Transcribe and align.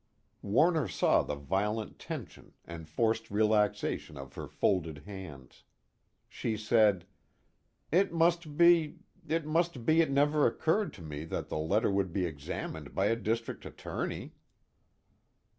Warner 0.41 0.87
saw 0.87 1.21
the 1.21 1.35
violent 1.35 1.99
tension 1.99 2.53
and 2.65 2.89
forced 2.89 3.29
relaxation 3.29 4.17
of 4.17 4.33
her 4.33 4.47
folded 4.47 5.03
hands. 5.05 5.63
She 6.27 6.57
said: 6.57 7.05
"It 7.91 8.11
must 8.11 8.57
be 8.57 8.95
it 9.27 9.45
must 9.45 9.85
be 9.85 10.01
it 10.01 10.09
never 10.09 10.47
occurred 10.47 10.91
to 10.93 11.03
me 11.03 11.23
the 11.25 11.43
letter 11.55 11.91
would 11.91 12.11
be 12.11 12.25
examined 12.25 12.95
by 12.95 13.09
a 13.09 13.15
district 13.15 13.63
attorney." 13.63 14.33